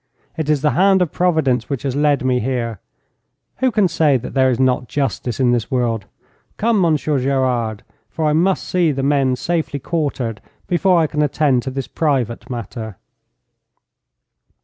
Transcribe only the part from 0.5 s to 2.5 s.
the hand of Providence which has led me